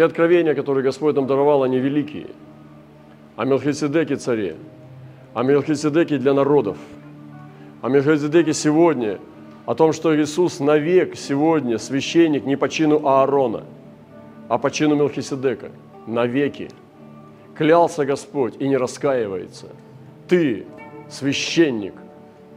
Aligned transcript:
Те 0.00 0.04
откровения, 0.04 0.54
которые 0.54 0.84
Господь 0.84 1.16
нам 1.16 1.26
даровал, 1.26 1.64
они 1.64 1.80
великие. 1.80 2.28
О 3.34 3.44
Мелхиседеке 3.44 4.14
царе, 4.14 4.54
о 5.34 5.42
Мелхиседеке 5.42 6.18
для 6.18 6.34
народов, 6.34 6.76
о 7.82 7.88
Мелхиседеке 7.88 8.52
сегодня, 8.52 9.18
о 9.66 9.74
том, 9.74 9.92
что 9.92 10.14
Иисус 10.14 10.60
навек 10.60 11.16
сегодня 11.16 11.78
священник 11.78 12.44
не 12.44 12.54
по 12.54 12.68
чину 12.68 13.08
Аарона, 13.08 13.64
а 14.48 14.56
по 14.58 14.70
чину 14.70 14.94
Мелхиседека, 14.94 15.72
навеки. 16.06 16.70
Клялся 17.56 18.06
Господь 18.06 18.54
и 18.60 18.68
не 18.68 18.76
раскаивается. 18.76 19.66
Ты 20.28 20.64
священник 21.10 21.94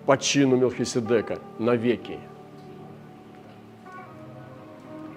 по 0.06 0.16
чину 0.16 0.58
Мелхиседека 0.58 1.40
навеки. 1.58 2.20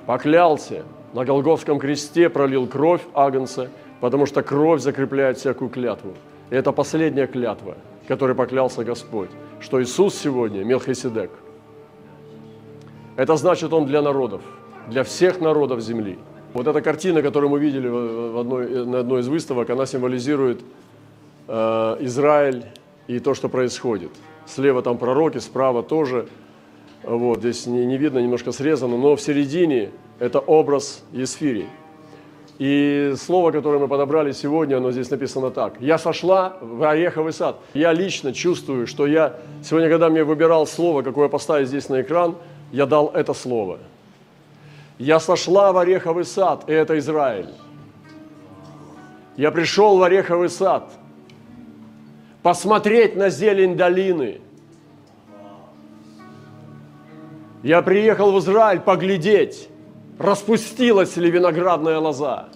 Поклялся, 0.06 0.84
на 1.14 1.24
Голгофском 1.24 1.78
кресте 1.78 2.28
пролил 2.28 2.66
кровь 2.66 3.00
Агнца, 3.14 3.70
потому 4.00 4.26
что 4.26 4.42
кровь 4.42 4.82
закрепляет 4.82 5.38
всякую 5.38 5.70
клятву. 5.70 6.14
И 6.50 6.56
это 6.56 6.72
последняя 6.72 7.26
клятва, 7.26 7.76
которой 8.08 8.34
поклялся 8.34 8.84
Господь, 8.84 9.30
что 9.60 9.82
Иисус 9.82 10.14
сегодня 10.16 10.64
Мелхиседек. 10.64 11.30
Это 13.16 13.36
значит, 13.36 13.72
Он 13.72 13.86
для 13.86 14.02
народов, 14.02 14.42
для 14.88 15.04
всех 15.04 15.40
народов 15.40 15.80
земли. 15.80 16.18
Вот 16.52 16.66
эта 16.66 16.82
картина, 16.82 17.22
которую 17.22 17.50
мы 17.50 17.60
видели 17.60 17.88
в 17.88 18.40
одной, 18.40 18.84
на 18.84 18.98
одной 18.98 19.20
из 19.20 19.28
выставок, 19.28 19.70
она 19.70 19.86
символизирует 19.86 20.60
э, 21.46 21.96
Израиль 22.00 22.64
и 23.06 23.20
то, 23.20 23.34
что 23.34 23.48
происходит. 23.48 24.10
Слева 24.46 24.82
там 24.82 24.98
пророки, 24.98 25.38
справа 25.38 25.84
тоже. 25.84 26.26
Вот, 27.06 27.40
здесь 27.40 27.66
не, 27.66 27.84
не 27.84 27.98
видно, 27.98 28.18
немножко 28.18 28.52
срезано, 28.52 28.96
но 28.96 29.16
в 29.16 29.20
середине 29.20 29.90
это 30.18 30.38
образ 30.38 31.02
Есфирии. 31.12 31.68
И 32.58 33.14
слово, 33.18 33.50
которое 33.50 33.78
мы 33.78 33.88
подобрали 33.88 34.32
сегодня, 34.32 34.76
оно 34.76 34.92
здесь 34.92 35.10
написано 35.10 35.50
так. 35.50 35.80
«Я 35.80 35.98
сошла 35.98 36.56
в 36.60 36.88
ореховый 36.88 37.32
сад». 37.32 37.58
Я 37.74 37.92
лично 37.92 38.32
чувствую, 38.32 38.86
что 38.86 39.06
я 39.06 39.36
сегодня, 39.62 39.90
когда 39.90 40.08
мне 40.08 40.22
выбирал 40.22 40.66
слово, 40.66 41.02
какое 41.02 41.28
поставить 41.28 41.68
здесь 41.68 41.88
на 41.88 42.00
экран, 42.00 42.36
я 42.70 42.86
дал 42.86 43.10
это 43.12 43.34
слово. 43.34 43.78
«Я 44.98 45.18
сошла 45.18 45.72
в 45.72 45.78
ореховый 45.78 46.24
сад», 46.24 46.64
и 46.68 46.72
это 46.72 46.96
Израиль. 46.98 47.48
Я 49.36 49.50
пришел 49.50 49.98
в 49.98 50.02
ореховый 50.04 50.48
сад 50.48 50.92
посмотреть 52.42 53.16
на 53.16 53.30
зелень 53.30 53.76
долины. 53.76 54.40
Я 57.64 57.80
приехал 57.80 58.30
в 58.30 58.38
Израиль 58.40 58.80
поглядеть, 58.80 59.70
распустилась 60.18 61.16
ли 61.16 61.30
виноградная 61.30 61.98
лоза. 61.98 62.50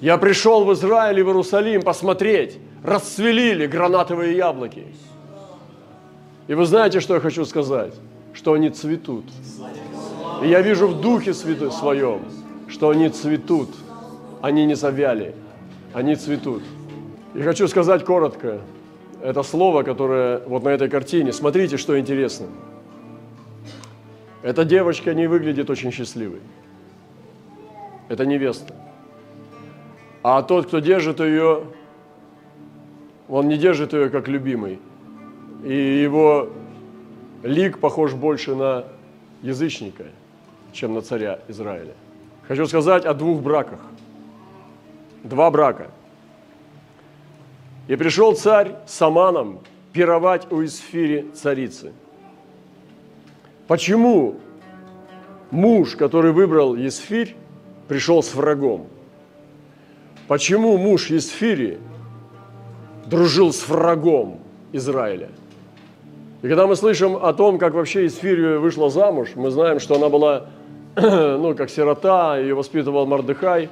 Я 0.00 0.16
пришел 0.16 0.64
в 0.64 0.72
Израиль 0.72 1.18
и 1.18 1.22
в 1.22 1.26
Иерусалим 1.26 1.82
посмотреть, 1.82 2.58
расцвели 2.82 3.52
ли 3.52 3.66
гранатовые 3.66 4.34
яблоки. 4.34 4.86
И 6.48 6.54
вы 6.54 6.64
знаете, 6.64 7.00
что 7.00 7.12
я 7.12 7.20
хочу 7.20 7.44
сказать? 7.44 7.92
Что 8.32 8.54
они 8.54 8.70
цветут. 8.70 9.26
И 10.42 10.48
я 10.48 10.62
вижу 10.62 10.88
в 10.88 10.98
духе 10.98 11.34
своем, 11.34 12.22
что 12.66 12.88
они 12.88 13.10
цветут. 13.10 13.68
Они 14.40 14.64
не 14.64 14.74
завяли, 14.74 15.34
они 15.92 16.16
цветут. 16.16 16.62
И 17.34 17.42
хочу 17.42 17.68
сказать 17.68 18.06
коротко, 18.06 18.60
это 19.22 19.42
слово, 19.42 19.82
которое 19.82 20.40
вот 20.46 20.62
на 20.62 20.70
этой 20.70 20.88
картине. 20.88 21.34
Смотрите, 21.34 21.76
что 21.76 21.98
интересно. 21.98 22.46
Эта 24.46 24.64
девочка 24.64 25.12
не 25.12 25.26
выглядит 25.26 25.70
очень 25.70 25.90
счастливой. 25.90 26.38
Это 28.08 28.24
невеста. 28.24 28.72
А 30.22 30.40
тот, 30.42 30.68
кто 30.68 30.78
держит 30.78 31.18
ее, 31.18 31.64
он 33.28 33.48
не 33.48 33.56
держит 33.56 33.92
ее 33.92 34.08
как 34.08 34.28
любимый. 34.28 34.78
И 35.64 35.74
его 35.74 36.50
лик 37.42 37.80
похож 37.80 38.12
больше 38.12 38.54
на 38.54 38.84
язычника, 39.42 40.04
чем 40.72 40.94
на 40.94 41.02
царя 41.02 41.40
Израиля. 41.48 41.94
Хочу 42.46 42.66
сказать 42.66 43.04
о 43.04 43.14
двух 43.14 43.42
браках. 43.42 43.80
Два 45.24 45.50
брака. 45.50 45.90
И 47.88 47.96
пришел 47.96 48.36
царь 48.36 48.76
с 48.86 49.02
Аманом 49.02 49.58
пировать 49.92 50.46
у 50.52 50.64
Исфири 50.64 51.32
царицы– 51.34 51.92
Почему 53.66 54.36
муж, 55.50 55.96
который 55.96 56.32
выбрал 56.32 56.76
Есфирь, 56.76 57.34
пришел 57.88 58.22
с 58.22 58.34
врагом? 58.34 58.86
Почему 60.28 60.76
муж 60.76 61.10
Есфири 61.10 61.78
дружил 63.06 63.52
с 63.52 63.68
врагом 63.68 64.40
Израиля? 64.72 65.30
И 66.42 66.48
когда 66.48 66.66
мы 66.66 66.76
слышим 66.76 67.16
о 67.16 67.32
том, 67.32 67.58
как 67.58 67.74
вообще 67.74 68.04
Есфирь 68.04 68.58
вышла 68.58 68.88
замуж, 68.88 69.30
мы 69.34 69.50
знаем, 69.50 69.80
что 69.80 69.96
она 69.96 70.08
была, 70.08 70.46
ну, 70.96 71.54
как 71.56 71.70
сирота, 71.70 72.38
ее 72.38 72.54
воспитывал 72.54 73.06
Мардыхай, 73.06 73.68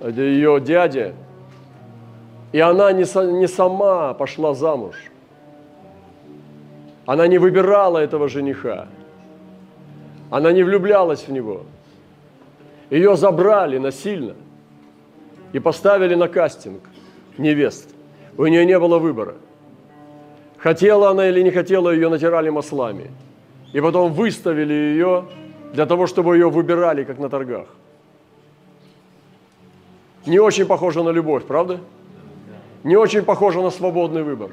ее 0.00 0.60
дядя. 0.60 1.14
И 2.52 2.60
она 2.60 2.92
не, 2.92 3.04
не 3.40 3.48
сама 3.48 4.14
пошла 4.14 4.54
замуж. 4.54 4.94
Она 7.04 7.26
не 7.26 7.38
выбирала 7.38 7.98
этого 7.98 8.28
жениха. 8.28 8.86
Она 10.34 10.50
не 10.50 10.64
влюблялась 10.64 11.28
в 11.28 11.30
него. 11.30 11.62
Ее 12.90 13.16
забрали 13.16 13.78
насильно 13.78 14.34
и 15.52 15.60
поставили 15.60 16.16
на 16.16 16.26
кастинг 16.26 16.80
невест. 17.38 17.88
У 18.36 18.44
нее 18.44 18.66
не 18.66 18.76
было 18.80 18.98
выбора. 18.98 19.36
Хотела 20.58 21.10
она 21.10 21.28
или 21.28 21.40
не 21.40 21.52
хотела, 21.52 21.90
ее 21.90 22.08
натирали 22.08 22.50
маслами. 22.50 23.12
И 23.72 23.80
потом 23.80 24.12
выставили 24.12 24.72
ее 24.72 25.26
для 25.72 25.86
того, 25.86 26.08
чтобы 26.08 26.34
ее 26.34 26.50
выбирали, 26.50 27.04
как 27.04 27.20
на 27.20 27.28
торгах. 27.28 27.68
Не 30.26 30.40
очень 30.40 30.66
похоже 30.66 31.04
на 31.04 31.10
любовь, 31.10 31.44
правда? 31.44 31.78
Не 32.82 32.96
очень 32.96 33.22
похоже 33.22 33.62
на 33.62 33.70
свободный 33.70 34.24
выбор. 34.24 34.50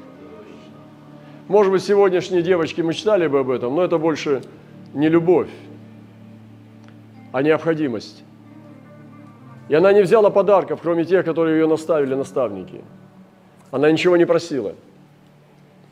Может 1.48 1.72
быть, 1.72 1.82
сегодняшние 1.82 2.42
девочки 2.42 2.82
мечтали 2.82 3.26
бы 3.26 3.40
об 3.40 3.50
этом, 3.50 3.74
но 3.74 3.82
это 3.82 3.98
больше 3.98 4.42
не 4.94 5.08
любовь 5.08 5.48
а 7.32 7.42
необходимость. 7.42 8.22
И 9.68 9.74
она 9.74 9.92
не 9.92 10.02
взяла 10.02 10.30
подарков, 10.30 10.80
кроме 10.82 11.04
тех, 11.04 11.24
которые 11.24 11.60
ее 11.60 11.66
наставили 11.66 12.14
наставники. 12.14 12.82
Она 13.70 13.90
ничего 13.90 14.16
не 14.16 14.26
просила. 14.26 14.74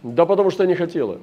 Да 0.02 0.26
потому 0.26 0.50
что 0.50 0.66
не 0.66 0.74
хотела. 0.74 1.18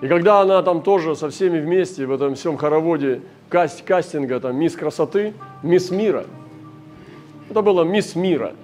И 0.00 0.08
когда 0.08 0.40
она 0.40 0.62
там 0.62 0.82
тоже 0.82 1.16
со 1.16 1.30
всеми 1.30 1.58
вместе 1.58 2.06
в 2.06 2.12
этом 2.12 2.34
всем 2.34 2.56
хороводе 2.56 3.22
каст, 3.48 3.82
кастинга, 3.82 4.40
там, 4.40 4.56
мисс 4.56 4.74
красоты, 4.74 5.34
мисс 5.62 5.90
мира, 5.90 6.24
это 7.48 7.62
было 7.62 7.82
мисс 7.84 8.14
мира, 8.14 8.54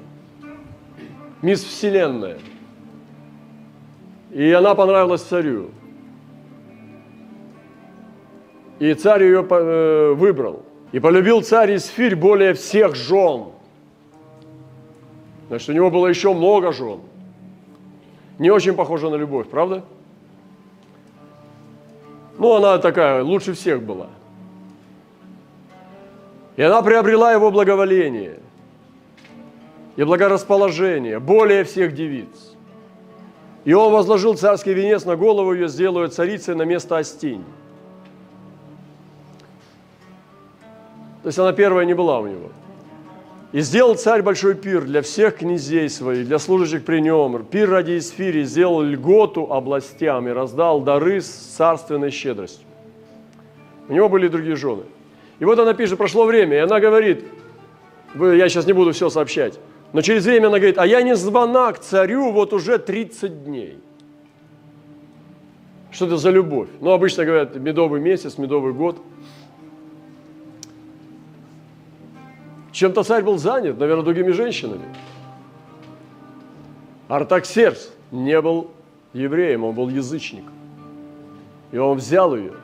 мисс 1.41 1.63
вселенная. 1.63 2.39
И 4.31 4.51
она 4.53 4.75
понравилась 4.75 5.23
царю. 5.23 5.71
И 8.83 8.95
царь 8.95 9.23
ее 9.23 9.47
э, 9.49 10.13
выбрал. 10.13 10.65
И 10.91 10.99
полюбил 10.99 11.41
царь 11.41 11.77
Исфирь 11.77 12.17
более 12.17 12.53
всех 12.55 12.97
жен. 12.97 13.51
Значит, 15.47 15.69
у 15.69 15.73
него 15.73 15.89
было 15.89 16.09
еще 16.09 16.35
много 16.35 16.73
жен. 16.73 16.99
Не 18.41 18.51
очень 18.51 18.73
похоже 18.73 19.09
на 19.09 19.15
любовь, 19.15 19.47
правда? 19.49 19.85
Ну, 22.39 22.55
она 22.57 22.79
такая, 22.79 23.23
лучше 23.23 23.53
всех 23.53 23.85
была. 23.85 24.09
И 26.57 26.63
она 26.63 26.83
приобрела 26.83 27.33
его 27.33 27.53
благоволение 27.53 28.41
и 29.95 30.03
благорасположение 30.03 31.21
более 31.21 31.63
всех 31.63 31.95
девиц. 31.95 32.57
И 33.65 33.75
он 33.75 33.93
возложил 33.93 34.35
царский 34.35 34.75
венец 34.75 35.05
на 35.05 35.15
голову 35.15 35.55
ее, 35.55 35.69
сделаю 35.69 36.09
царицей 36.09 36.57
на 36.57 36.63
место 36.63 36.97
Остинь. 36.97 37.45
То 41.23 41.29
есть 41.29 41.39
она 41.39 41.53
первая 41.53 41.87
не 41.87 41.95
была 41.95 42.19
у 42.21 42.27
него. 42.27 42.51
И 43.53 43.61
сделал 43.61 43.95
царь 43.95 44.23
большой 44.23 44.55
пир 44.55 44.83
для 44.83 45.03
всех 45.03 45.37
князей 45.37 45.89
своих, 45.89 46.27
для 46.27 46.39
служащих 46.39 46.85
при 46.85 47.01
нем. 47.01 47.45
Пир 47.45 47.71
ради 47.71 47.99
Исфири 47.99 48.45
сделал 48.45 48.83
льготу 48.83 49.53
областям 49.53 50.27
и 50.27 50.33
раздал 50.33 50.81
дары 50.81 51.21
с 51.21 51.29
царственной 51.29 52.11
щедростью. 52.11 52.67
У 53.89 53.93
него 53.93 54.09
были 54.09 54.29
другие 54.29 54.57
жены. 54.57 54.83
И 55.39 55.45
вот 55.45 55.59
она 55.59 55.75
пишет, 55.75 55.99
прошло 55.99 56.25
время, 56.25 56.57
и 56.57 56.61
она 56.61 56.81
говорит, 56.81 57.25
я 58.15 58.49
сейчас 58.49 58.67
не 58.67 58.73
буду 58.73 58.93
все 58.93 59.11
сообщать, 59.11 59.59
но 59.93 60.01
через 60.01 60.25
время 60.25 60.47
она 60.47 60.59
говорит, 60.59 60.79
а 60.79 60.87
я 60.87 61.03
не 61.03 61.15
звона 61.15 61.73
к 61.73 61.81
царю 61.81 62.31
вот 62.31 62.53
уже 62.53 62.79
30 62.79 63.45
дней. 63.45 63.79
Что 65.91 66.07
это 66.07 66.17
за 66.17 66.31
любовь? 66.31 66.69
Ну, 66.81 66.91
обычно 66.93 67.25
говорят, 67.25 67.55
медовый 67.57 68.01
месяц, 68.01 68.39
медовый 68.39 68.73
год– 68.73 68.97
Чем-то 72.73 73.03
царь 73.03 73.23
был 73.23 73.39
занят, 73.39 73.79
наверное, 73.79 74.05
другими 74.05 74.33
женщинами. 74.33 74.87
Артаксеркс 77.09 77.93
не 78.11 78.41
был 78.41 78.71
евреем, 79.13 79.65
он 79.65 79.75
был 79.75 79.91
язычник. 79.91 80.45
И 81.71 81.79
он 81.79 81.99
взял 81.99 82.35
ее, 82.35 82.55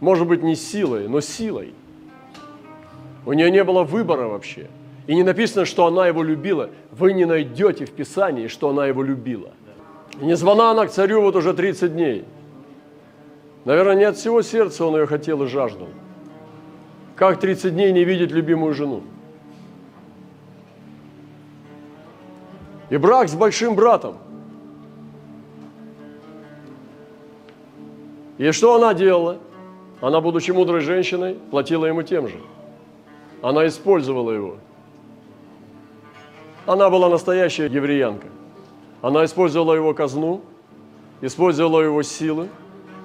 может 0.00 0.28
быть, 0.28 0.42
не 0.42 0.54
силой, 0.54 1.08
но 1.08 1.20
силой. 1.20 1.72
У 3.24 3.32
нее 3.32 3.50
не 3.50 3.64
было 3.64 3.82
выбора 3.82 4.28
вообще. 4.28 4.68
И 5.06 5.14
не 5.14 5.22
написано, 5.22 5.64
что 5.64 5.86
она 5.86 6.06
его 6.06 6.22
любила. 6.22 6.70
Вы 6.90 7.12
не 7.12 7.24
найдете 7.24 7.86
в 7.86 7.92
Писании, 7.92 8.48
что 8.48 8.68
она 8.68 8.86
его 8.86 9.02
любила. 9.02 9.52
И 10.20 10.24
не 10.24 10.36
звона 10.36 10.70
она 10.70 10.86
к 10.86 10.90
царю 10.90 11.22
вот 11.22 11.36
уже 11.36 11.54
30 11.54 11.92
дней. 11.92 12.24
Наверное, 13.64 13.94
не 13.94 14.04
от 14.04 14.16
всего 14.16 14.42
сердца 14.42 14.84
он 14.84 14.96
ее 14.96 15.06
хотел 15.06 15.42
и 15.42 15.46
жаждал. 15.46 15.88
Как 17.16 17.40
30 17.40 17.72
дней 17.74 17.92
не 17.92 18.04
видеть 18.04 18.30
любимую 18.30 18.74
жену? 18.74 19.02
И 22.90 22.98
брак 22.98 23.28
с 23.28 23.34
большим 23.34 23.74
братом. 23.74 24.18
И 28.36 28.50
что 28.52 28.74
она 28.74 28.92
делала? 28.92 29.38
Она, 30.02 30.20
будучи 30.20 30.50
мудрой 30.50 30.82
женщиной, 30.82 31.38
платила 31.50 31.86
ему 31.86 32.02
тем 32.02 32.28
же. 32.28 32.38
Она 33.40 33.66
использовала 33.66 34.30
его. 34.30 34.58
Она 36.66 36.90
была 36.90 37.08
настоящая 37.08 37.66
евреянка. 37.66 38.28
Она 39.00 39.24
использовала 39.24 39.72
его 39.72 39.94
казну, 39.94 40.42
использовала 41.22 41.80
его 41.80 42.02
силы, 42.02 42.50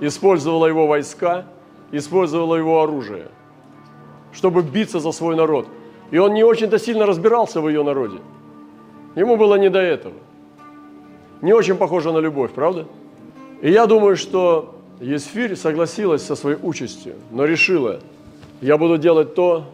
использовала 0.01 0.65
его 0.65 0.85
войска, 0.85 1.45
использовала 1.91 2.55
его 2.55 2.81
оружие, 2.81 3.29
чтобы 4.33 4.61
биться 4.61 4.99
за 4.99 5.11
свой 5.11 5.35
народ. 5.35 5.67
И 6.11 6.17
он 6.17 6.33
не 6.33 6.43
очень-то 6.43 6.79
сильно 6.79 7.05
разбирался 7.05 7.61
в 7.61 7.67
ее 7.67 7.83
народе. 7.83 8.17
Ему 9.15 9.37
было 9.37 9.55
не 9.55 9.69
до 9.69 9.79
этого. 9.79 10.15
Не 11.41 11.53
очень 11.53 11.75
похоже 11.75 12.11
на 12.11 12.19
любовь, 12.19 12.51
правда? 12.51 12.85
И 13.61 13.71
я 13.71 13.85
думаю, 13.85 14.15
что 14.15 14.75
Есфирь 14.99 15.55
согласилась 15.55 16.23
со 16.23 16.35
своей 16.35 16.57
участью, 16.61 17.15
но 17.31 17.45
решила, 17.45 17.99
я 18.61 18.77
буду 18.77 18.97
делать 18.97 19.33
то, 19.33 19.65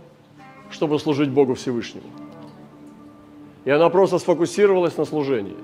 чтобы 0.72 1.00
служить 1.00 1.30
Богу 1.30 1.56
Всевышнему. 1.56 2.08
И 3.66 3.70
она 3.70 3.90
просто 3.90 4.18
сфокусировалась 4.18 4.98
на 4.98 5.06
служении. 5.06 5.58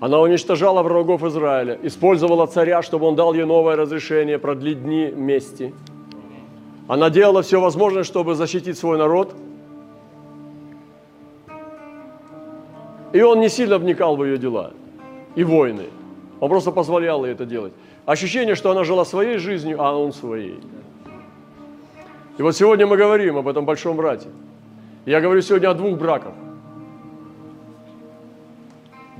Она 0.00 0.18
уничтожала 0.20 0.82
врагов 0.82 1.22
Израиля, 1.22 1.78
использовала 1.82 2.46
царя, 2.46 2.82
чтобы 2.82 3.06
он 3.06 3.14
дал 3.14 3.34
ей 3.34 3.44
новое 3.44 3.76
разрешение 3.76 4.38
продлить 4.38 4.82
дни 4.82 5.12
мести. 5.14 5.72
Она 6.90 7.08
делала 7.08 7.42
все 7.42 7.60
возможное, 7.60 8.04
чтобы 8.04 8.34
защитить 8.34 8.76
свой 8.76 8.98
народ– 8.98 9.34
И 13.12 13.22
он 13.22 13.40
не 13.40 13.48
сильно 13.48 13.78
вникал 13.78 14.16
в 14.16 14.24
ее 14.24 14.38
дела 14.38 14.72
и 15.34 15.42
войны. 15.44 15.86
Он 16.38 16.48
просто 16.48 16.70
позволял 16.70 17.24
ей 17.24 17.32
это 17.32 17.44
делать. 17.44 17.72
Ощущение, 18.06 18.54
что 18.54 18.70
она 18.70 18.84
жила 18.84 19.04
своей 19.04 19.38
жизнью, 19.38 19.82
а 19.82 19.96
он 19.96 20.12
своей. 20.12 20.60
И 22.38 22.42
вот 22.42 22.56
сегодня 22.56 22.86
мы 22.86 22.96
говорим 22.96 23.36
об 23.36 23.48
этом 23.48 23.64
большом 23.64 23.96
брате. 23.96 24.28
Я 25.06 25.20
говорю 25.20 25.42
сегодня 25.42 25.70
о 25.70 25.74
двух 25.74 25.98
браках. 25.98 26.34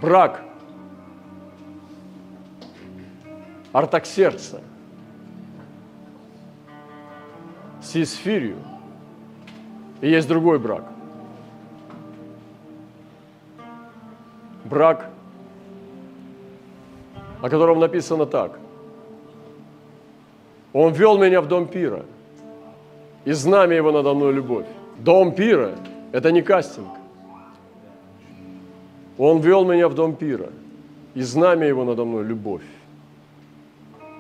Брак 0.01 0.43
Артаксердца 3.73 4.63
с 7.91 7.97
Исфирью. 7.97 8.57
И 10.01 10.09
есть 10.09 10.29
другой 10.29 10.59
брак– 10.59 10.85
брак, 14.71 15.11
о 17.43 17.49
котором 17.49 17.81
написано 17.81 18.27
так. 18.27 18.59
Он 20.73 20.93
вел 20.93 21.19
меня 21.19 21.41
в 21.41 21.49
дом 21.49 21.67
пира, 21.67 22.05
и 23.25 23.33
знамя 23.33 23.77
его 23.77 23.91
надо 23.91 24.15
мной 24.15 24.33
любовь. 24.33 24.67
Дом 24.99 25.35
пира– 25.35 25.73
это 26.13 26.31
не 26.31 26.43
кастинг. 26.43 26.89
Он 29.19 29.41
вел 29.41 29.65
меня 29.65 29.89
в 29.89 29.95
дом 29.95 30.15
пира, 30.15 30.51
и 31.15 31.23
знамя 31.23 31.67
его 31.67 31.85
надо 31.85 32.05
мной 32.05 32.25
любовь. 32.25 32.63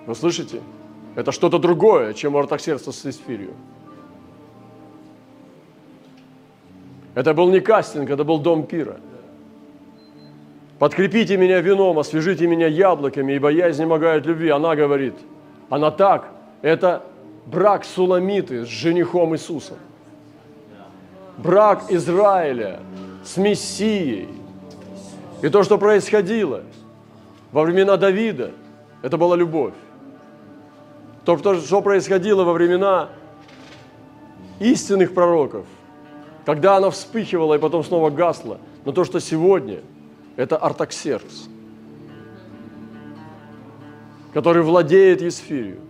Вы 0.06 0.14
слышите? 0.14 0.60
Это 1.14 1.32
что-то 1.32 1.58
другое, 1.58 2.14
чем 2.14 2.36
Артаксердство 2.36 2.92
с 2.92 3.04
Исфирью. 3.06 3.52
Это 7.14 7.34
был 7.34 7.50
не 7.50 7.60
кастинг, 7.60 8.08
это 8.10 8.24
был 8.24 8.38
дом 8.38 8.66
пира– 8.66 8.98
подкрепите 10.80 11.36
меня 11.36 11.60
вином, 11.60 11.98
освежите 11.98 12.46
меня 12.48 12.66
яблоками, 12.66 13.34
ибо 13.34 13.50
я 13.50 13.70
изнемогаю 13.70 14.18
от 14.18 14.26
любви. 14.26 14.48
Она 14.48 14.74
говорит, 14.74 15.14
она 15.68 15.90
так, 15.90 16.30
это 16.62 17.02
брак 17.46 17.84
Суламиты 17.84 18.64
с 18.64 18.68
женихом 18.68 19.34
Иисусом. 19.34 19.76
Брак 21.36 21.84
Израиля 21.90 22.80
с 23.24 23.36
Мессией. 23.36 24.28
И 25.42 25.48
то, 25.50 25.62
что 25.62 25.76
происходило 25.76 26.62
во 27.52 27.62
времена 27.62 27.98
Давида, 27.98 28.50
это 29.02 29.18
была 29.18 29.36
любовь. 29.36 29.74
То, 31.24 31.36
что 31.36 31.82
происходило 31.82 32.44
во 32.44 32.52
времена 32.52 33.10
истинных 34.58 35.14
пророков, 35.14 35.66
когда 36.46 36.76
она 36.76 36.90
вспыхивала 36.90 37.54
и 37.54 37.58
потом 37.58 37.84
снова 37.84 38.10
гасла, 38.10 38.58
но 38.84 38.92
то, 38.92 39.04
что 39.04 39.20
сегодня– 39.20 39.80
это 40.36 40.56
Артаксеркс, 40.56 41.48
который 44.32 44.62
владеет 44.62 45.20
Есфирью, 45.20 45.80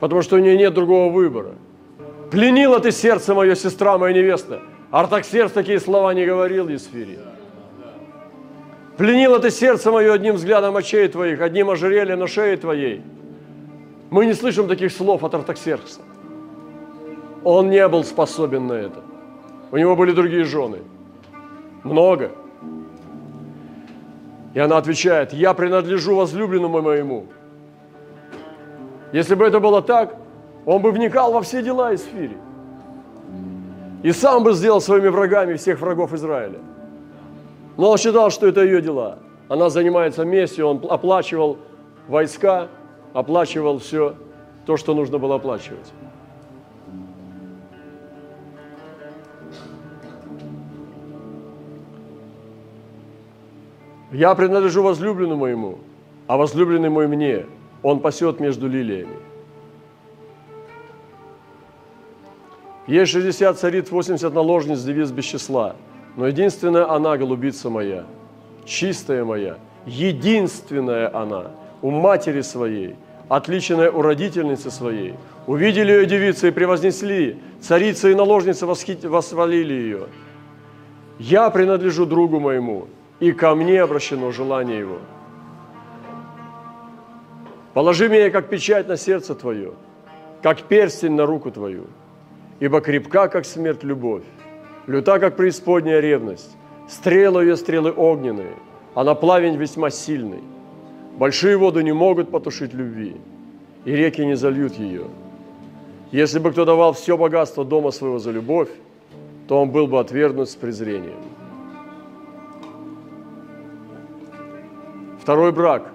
потому 0.00 0.22
что 0.22 0.36
у 0.36 0.38
нее 0.38 0.56
нет 0.56 0.72
другого 0.72 1.12
выбора. 1.12 1.54
Пленила 2.30 2.80
ты 2.80 2.90
сердце 2.92 3.34
мое, 3.34 3.54
сестра 3.54 3.98
моя 3.98 4.14
невеста. 4.14 4.62
Артаксеркс 4.90 5.52
такие 5.52 5.78
слова 5.80 6.14
не 6.14 6.24
говорил 6.24 6.68
Есфирии. 6.68 7.18
Пленила 8.96 9.38
ты 9.38 9.50
сердце 9.50 9.90
мое 9.90 10.12
одним 10.12 10.36
взглядом 10.36 10.76
очей 10.76 11.08
твоих, 11.08 11.40
одним 11.40 11.70
ожерельем 11.70 12.18
на 12.18 12.26
шее 12.26 12.56
твоей. 12.56 13.02
Мы 14.12 14.26
не 14.26 14.34
слышим 14.34 14.68
таких 14.68 14.92
слов 14.92 15.24
от 15.24 15.34
Артаксеркса. 15.34 16.02
Он 17.44 17.70
не 17.70 17.88
был 17.88 18.04
способен 18.04 18.66
на 18.66 18.74
это. 18.74 19.00
У 19.70 19.78
него 19.78 19.96
были 19.96 20.12
другие 20.12 20.44
жены. 20.44 20.82
Много. 21.82 22.30
И 24.52 24.58
она 24.60 24.76
отвечает, 24.76 25.32
я 25.32 25.54
принадлежу 25.54 26.14
возлюбленному 26.14 26.82
моему. 26.82 27.24
Если 29.12 29.34
бы 29.34 29.46
это 29.46 29.60
было 29.60 29.80
так, 29.80 30.14
он 30.66 30.82
бы 30.82 30.90
вникал 30.90 31.32
во 31.32 31.40
все 31.40 31.62
дела 31.62 31.94
Исфири. 31.94 32.36
И 34.02 34.12
сам 34.12 34.44
бы 34.44 34.52
сделал 34.52 34.82
своими 34.82 35.08
врагами 35.08 35.54
всех 35.54 35.80
врагов 35.80 36.12
Израиля. 36.12 36.58
Но 37.78 37.92
он 37.92 37.96
считал, 37.96 38.28
что 38.28 38.46
это 38.46 38.62
ее 38.62 38.82
дела. 38.82 39.20
Она 39.48 39.70
занимается 39.70 40.26
местью, 40.26 40.66
он 40.66 40.82
оплачивал 40.90 41.56
войска, 42.08 42.68
оплачивал 43.12 43.78
все 43.78 44.16
то, 44.66 44.76
что 44.76 44.94
нужно 44.94 45.18
было 45.18 45.36
оплачивать. 45.36 45.92
Я 54.12 54.34
принадлежу 54.34 54.82
возлюбленному 54.82 55.40
моему, 55.40 55.78
а 56.26 56.36
возлюбленный 56.36 56.90
мой 56.90 57.08
мне. 57.08 57.46
Он 57.82 57.98
пасет 57.98 58.40
между 58.40 58.68
лилиями. 58.68 59.16
Есть 62.86 63.12
60 63.12 63.58
цариц, 63.58 63.90
80 63.90 64.32
наложниц, 64.34 64.80
девиц 64.82 65.10
без 65.10 65.24
числа. 65.24 65.76
Но 66.16 66.26
единственная 66.26 66.88
она, 66.90 67.16
голубица 67.16 67.70
моя, 67.70 68.04
чистая 68.64 69.24
моя, 69.24 69.56
единственная 69.86 71.14
она, 71.16 71.52
у 71.82 71.90
матери 71.90 72.40
своей, 72.40 72.96
отличная 73.28 73.90
у 73.90 74.02
родительницы 74.02 74.70
своей. 74.70 75.14
Увидели 75.46 75.92
ее 75.92 76.06
девицы 76.06 76.48
и 76.48 76.52
превознесли, 76.52 77.38
царицы 77.60 78.12
и 78.12 78.14
наложницы 78.14 78.66
восхвалили 78.66 79.74
ее. 79.74 80.06
Я 81.18 81.50
принадлежу 81.50 82.06
другу 82.06 82.40
моему, 82.40 82.86
и 83.20 83.32
ко 83.32 83.54
мне 83.54 83.82
обращено 83.82 84.32
желание 84.32 84.78
Его. 84.78 84.98
Положи 87.74 88.08
меня, 88.08 88.30
как 88.30 88.48
печать 88.48 88.88
на 88.88 88.96
сердце 88.96 89.34
Твое, 89.34 89.72
как 90.42 90.62
перстень 90.62 91.12
на 91.12 91.26
руку 91.26 91.50
Твою, 91.50 91.86
ибо 92.60 92.80
крепка, 92.80 93.28
как 93.28 93.44
смерть, 93.46 93.82
любовь, 93.82 94.24
люта, 94.86 95.18
как 95.18 95.36
преисподняя 95.36 96.00
ревность, 96.00 96.56
стрелы 96.88 97.42
ее 97.42 97.56
стрелы 97.56 97.92
огненные, 97.92 98.54
а 98.94 99.04
на 99.04 99.14
плавень 99.14 99.56
весьма 99.56 99.90
сильный. 99.90 100.42
Большие 101.18 101.56
воды 101.56 101.82
не 101.82 101.92
могут 101.92 102.30
потушить 102.30 102.72
любви, 102.72 103.16
и 103.84 103.92
реки 103.92 104.24
не 104.24 104.36
зальют 104.36 104.74
ее. 104.74 105.04
Если 106.10 106.38
бы 106.38 106.52
кто 106.52 106.64
давал 106.64 106.92
все 106.92 107.16
богатство 107.16 107.64
дома 107.64 107.90
своего 107.90 108.18
за 108.18 108.30
любовь, 108.30 108.68
то 109.48 109.60
он 109.60 109.70
был 109.70 109.86
бы 109.86 109.98
отвергнут 109.98 110.48
с 110.48 110.54
презрением. 110.54 111.20
Второй 115.20 115.52
брак, 115.52 115.92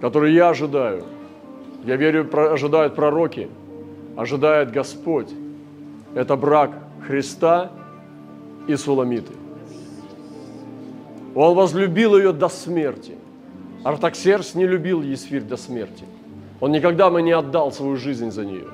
который 0.00 0.32
я 0.32 0.50
ожидаю, 0.50 1.04
я 1.84 1.96
верю, 1.96 2.28
ожидают 2.32 2.94
пророки, 2.94 3.48
ожидает 4.16 4.70
Господь, 4.70 5.30
это 6.14 6.36
брак 6.36 6.70
Христа 7.06 7.70
и 8.68 8.76
Суламиты. 8.76 9.32
Он 11.34 11.54
возлюбил 11.54 12.16
ее 12.16 12.32
до 12.32 12.48
смерти. 12.48 13.16
Артаксерс 13.86 14.56
не 14.56 14.66
любил 14.66 15.00
Есфирь 15.00 15.42
до 15.42 15.56
смерти. 15.56 16.04
Он 16.60 16.72
никогда 16.72 17.08
бы 17.08 17.22
не 17.22 17.30
отдал 17.30 17.70
свою 17.70 17.94
жизнь 17.94 18.32
за 18.32 18.44
нее. 18.44 18.66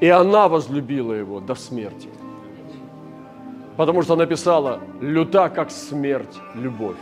И 0.00 0.08
она 0.08 0.48
возлюбила 0.48 1.12
его 1.12 1.40
до 1.40 1.54
смерти. 1.54 2.08
Потому 3.76 4.00
что 4.00 4.16
написала, 4.16 4.80
люта, 5.02 5.50
как 5.50 5.70
смерть, 5.70 6.38
любовь. 6.54 6.96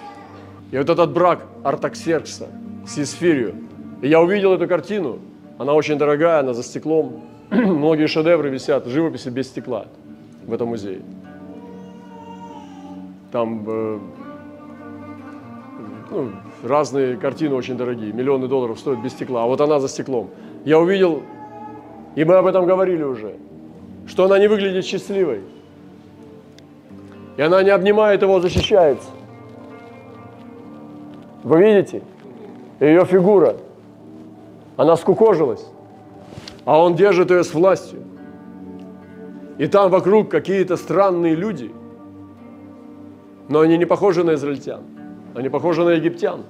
И 0.73 0.79
вот 0.79 0.91
этот 0.91 1.13
брак 1.13 1.47
Артаксеркса 1.63 2.49
с 2.89 2.99
Есфирью. 2.99 3.55
Я 4.03 4.21
увидел 4.21 4.53
эту 4.53 4.67
картину, 4.67 5.21
она 5.59 5.75
очень 5.75 5.97
дорогая, 5.97 6.41
она 6.41 6.55
за 6.55 6.65
стеклом. 6.65 7.23
Многие 7.51 8.09
шедевры 8.09 8.51
висят, 8.51 8.85
живописи 8.87 9.29
без 9.29 9.47
стекла 9.47 9.87
в 10.45 10.53
этом 10.53 10.71
музее. 10.71 11.03
Там 13.33 13.65
э, 13.67 13.99
ну, 16.11 16.31
разные 16.63 17.17
картины 17.17 17.55
очень 17.55 17.77
дорогие, 17.77 18.13
миллионы 18.13 18.49
долларов 18.49 18.79
стоят 18.79 19.03
без 19.03 19.13
стекла, 19.13 19.45
а 19.45 19.47
вот 19.47 19.61
она 19.61 19.81
за 19.81 19.89
стеклом. 19.89 20.31
Я 20.65 20.79
увидел 20.79 21.23
и 22.19 22.25
мы 22.25 22.35
об 22.35 22.47
этом 22.47 22.67
говорили 22.67 23.05
уже, 23.05 23.37
что 24.09 24.25
она 24.25 24.41
не 24.41 24.49
выглядит 24.49 24.85
счастливой. 24.85 25.43
И 27.37 27.43
она 27.43 27.63
не 27.63 27.71
обнимает 27.71 28.23
его, 28.23 28.41
защищается. 28.41 29.09
Вы 31.45 31.63
видите? 31.63 32.03
Ее 32.81 33.05
фигура. 33.05 33.55
Она 34.77 34.97
скукожилась. 34.97 35.65
А 36.65 36.83
он 36.83 36.97
держит 36.97 37.31
ее 37.31 37.45
с 37.45 37.55
властью. 37.55 38.01
И 39.59 39.69
там 39.69 39.89
вокруг 39.89 40.29
какие-то 40.29 40.77
странные 40.77 41.37
люди. 41.37 41.71
Но 43.49 43.61
они 43.61 43.79
не 43.79 43.87
похожи 43.87 44.25
на 44.25 44.35
израильтян. 44.35 44.83
Они 45.35 45.49
похожи 45.49 45.85
на 45.85 45.91
египтян. 45.91 46.45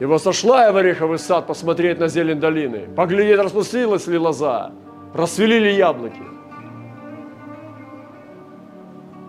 И 0.00 0.18
сошла 0.18 0.64
я 0.64 0.72
в 0.72 0.76
ореховый 0.76 1.18
сад 1.18 1.46
посмотреть 1.46 1.98
на 1.98 2.08
зелень 2.08 2.40
долины, 2.40 2.88
поглядеть, 2.96 3.38
распустилась 3.38 4.06
ли 4.06 4.16
лоза, 4.16 4.72
расцвели 5.12 5.58
ли 5.58 5.74
яблоки. 5.74 6.22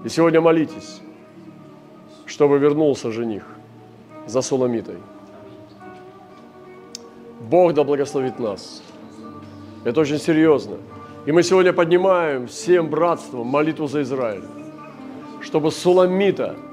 И 0.05 0.09
сегодня 0.09 0.39
молитесь, 0.39 1.01
чтобы 2.25 2.57
вернулся 2.57 3.11
жених 3.11 3.43
за 4.27 4.41
Суламитой. 4.41 4.97
Бог 7.41 7.73
да 7.73 7.83
благословит 7.83 8.39
нас. 8.39 8.81
Это 9.83 9.99
очень 9.99 10.19
серьезно. 10.19 10.77
И 11.25 11.33
мы 11.33 11.43
сегодня 11.43 11.73
поднимаем 11.73 12.47
всем 12.47 12.89
братством 12.89 13.47
молитву 13.47 13.87
за 13.87 14.03
Израиль, 14.03 14.43
чтобы 15.41 15.71
Суламита– 15.71 16.55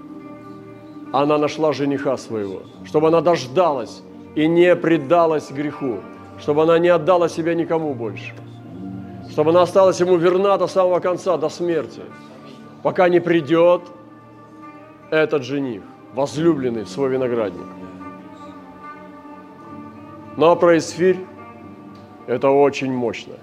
она 1.12 1.38
нашла 1.38 1.72
жениха 1.72 2.16
своего, 2.16 2.62
чтобы 2.84 3.08
она 3.08 3.20
дождалась 3.20 4.02
и 4.34 4.46
не 4.46 4.76
предалась 4.76 5.50
греху, 5.50 6.00
чтобы 6.38 6.62
она 6.62 6.78
не 6.78 6.88
отдала 6.88 7.28
себя 7.28 7.54
никому 7.54 7.94
больше, 7.94 8.34
чтобы 9.30 9.50
она 9.50 9.62
осталась 9.62 10.00
ему 10.00 10.16
верна 10.16 10.58
до 10.58 10.66
самого 10.66 11.00
конца, 11.00 11.36
до 11.36 11.48
смерти, 11.48 12.02
пока 12.82 13.08
не 13.08 13.20
придет 13.20 13.82
этот 15.10 15.44
жених, 15.44 15.82
возлюбленный 16.14 16.84
в 16.84 16.88
свой 16.88 17.08
виноградник. 17.10 17.66
Но 20.36 20.54
про 20.56 20.76
Исфирь 20.78 21.18
это 22.26 22.50
очень 22.50 22.92
мощно. 22.92 23.34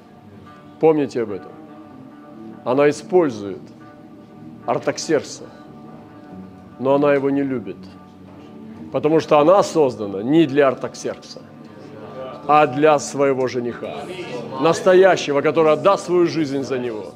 Помните 0.79 1.23
об 1.23 1.31
этом. 1.31 1.51
Она 2.63 2.89
использует 2.89 3.61
Артаксерса– 4.65 5.43
но 6.79 6.95
она 6.95 7.13
его 7.13 7.29
не 7.29 7.43
любит. 7.43 7.77
Потому 8.91 9.19
что 9.19 9.39
она 9.39 9.63
создана 9.63 10.23
не 10.23 10.45
для 10.45 10.67
Артаксеркса, 10.67 11.41
а 12.47 12.67
для 12.67 12.99
своего 12.99 13.47
жениха, 13.47 13.95
настоящего, 14.61 15.41
который 15.41 15.73
отдаст 15.73 16.05
свою 16.05 16.27
жизнь 16.27 16.63
за 16.63 16.77
него. 16.77 17.13